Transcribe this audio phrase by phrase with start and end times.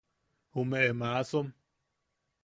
[0.53, 1.47] Jumeʼe maasom.